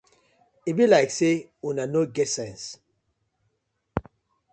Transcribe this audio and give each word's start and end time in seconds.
E 0.69 0.71
bi 0.77 0.85
layk 0.91 1.09
say 1.17 1.35
uno 1.67 1.83
no 1.93 2.01
get 2.15 2.29
sence. 2.35 2.67